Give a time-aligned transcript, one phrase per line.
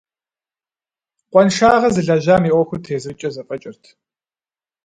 [1.31, 3.83] Къуаншагъэ зылэжьам и ӏуэхур тезыркӏэ зэфӏэкӏырт.